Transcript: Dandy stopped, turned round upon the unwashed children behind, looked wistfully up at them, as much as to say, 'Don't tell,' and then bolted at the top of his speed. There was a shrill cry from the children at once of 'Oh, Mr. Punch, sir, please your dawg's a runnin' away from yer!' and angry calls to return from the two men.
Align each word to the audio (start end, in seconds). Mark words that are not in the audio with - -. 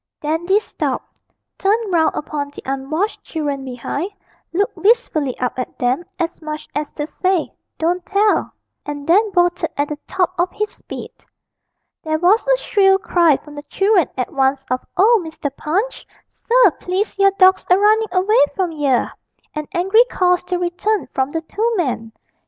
Dandy 0.19 0.59
stopped, 0.59 1.21
turned 1.59 1.93
round 1.93 2.15
upon 2.15 2.49
the 2.49 2.63
unwashed 2.65 3.23
children 3.23 3.63
behind, 3.63 4.09
looked 4.51 4.75
wistfully 4.75 5.37
up 5.39 5.59
at 5.59 5.77
them, 5.77 6.03
as 6.17 6.41
much 6.41 6.67
as 6.73 6.91
to 6.93 7.05
say, 7.05 7.53
'Don't 7.77 8.03
tell,' 8.03 8.51
and 8.83 9.05
then 9.05 9.29
bolted 9.31 9.69
at 9.77 9.89
the 9.89 9.99
top 10.07 10.33
of 10.39 10.49
his 10.53 10.71
speed. 10.71 11.11
There 12.01 12.17
was 12.17 12.47
a 12.47 12.57
shrill 12.57 12.97
cry 12.97 13.37
from 13.37 13.53
the 13.53 13.61
children 13.61 14.09
at 14.17 14.33
once 14.33 14.65
of 14.71 14.83
'Oh, 14.97 15.21
Mr. 15.23 15.55
Punch, 15.55 16.07
sir, 16.27 16.71
please 16.79 17.19
your 17.19 17.29
dawg's 17.37 17.67
a 17.69 17.77
runnin' 17.77 18.07
away 18.11 18.41
from 18.55 18.71
yer!' 18.71 19.11
and 19.53 19.67
angry 19.71 20.05
calls 20.05 20.43
to 20.45 20.57
return 20.57 21.09
from 21.13 21.29
the 21.31 21.41
two 21.41 21.73
men. 21.77 22.11